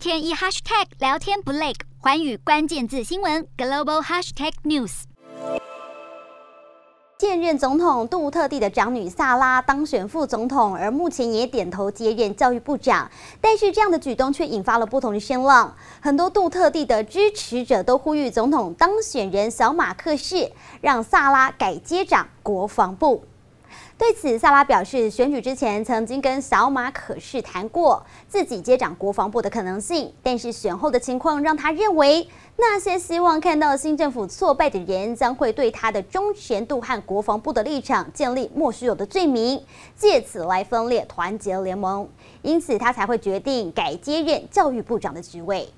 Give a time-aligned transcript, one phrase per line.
[0.00, 5.02] 天一 hashtag 聊天不累，寰宇关键字新闻 global hashtag news。
[7.18, 13.10] 现任总统杜特地的长女萨拉当选副总统，而目前也点头接任教育部长。
[13.42, 23.22] 但是这样的举动却引发了不同的声浪，很多杜特地的支持者都呼吁总统当选人小马可仕让萨拉改接掌国防部。
[24.00, 32.26] 对此，萨拉表示，选举之前曾经跟小马可仕谈过自己接掌国防部的可能性，但是选后的情况让他认为，
[32.56, 39.62] 那些希望看到新政府挫败的人将会对他的忠诚度和国防部的立场建立莫须有的罪名，
[39.94, 42.08] 借此来分裂团结联盟，
[42.40, 45.68] 因此他才会决定改接任教育部长的职位。